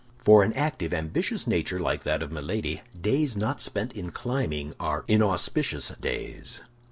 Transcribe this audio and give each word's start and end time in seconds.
For 0.17 0.41
an 0.41 0.51
active, 0.53 0.95
ambitious 0.95 1.45
nature, 1.45 1.79
like 1.79 2.01
that 2.05 2.23
of 2.23 2.31
Milady, 2.31 2.81
days 2.99 3.37
not 3.37 3.61
spent 3.61 3.93
in 3.93 4.09
climbing 4.09 4.73
are 4.79 5.05
inauspicious 5.07 5.89
days. 6.01 6.59